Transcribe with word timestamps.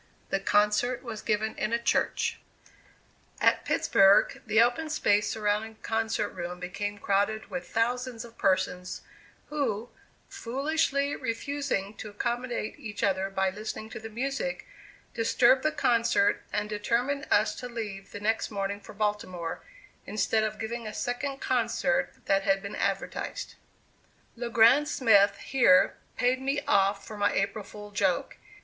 The 0.31 0.39
concert 0.39 1.03
was 1.03 1.21
given 1.21 1.53
in 1.59 1.71
a 1.71 1.77
church. 1.77 2.39
At 3.39 3.65
Pittsburg, 3.65 4.41
the 4.47 4.59
open 4.59 4.89
space 4.89 5.29
surrounding 5.29 5.75
the 5.75 5.81
concert 5.87 6.29
room 6.29 6.59
became 6.59 6.97
crowded 6.97 7.51
with 7.51 7.69
thousands 7.69 8.25
of 8.25 8.35
persons, 8.35 9.01
who, 9.49 9.89
foolishly 10.27 11.15
refusing 11.15 11.93
to 11.97 12.09
accommodate 12.09 12.79
each 12.79 13.03
other 13.03 13.29
by 13.29 13.51
listening 13.51 13.91
to 13.91 13.99
the 13.99 14.09
music, 14.09 14.65
disturbed 15.13 15.61
the 15.61 15.71
concert 15.71 16.41
and 16.51 16.67
determined 16.67 17.27
us 17.29 17.53
to 17.57 17.69
leave 17.69 18.11
the 18.11 18.19
next 18.19 18.49
morning 18.49 18.79
for 18.81 18.93
Baltimore, 18.93 19.61
instead 20.07 20.43
of 20.43 20.57
giving 20.57 20.87
a 20.87 20.95
second 20.95 21.37
concert 21.41 22.11
that 22.25 22.41
had 22.41 22.63
been 22.63 22.75
advertised. 22.75 23.53
Le 24.35 24.49
Grand 24.49 24.87
Smith 24.89 25.37
here 25.37 25.95
paid 26.17 26.41
me 26.41 26.59
off 26.61 27.05
for 27.05 27.17
my 27.17 27.31
"April 27.33 27.63
fool" 27.63 27.91
joke. 27.91 28.37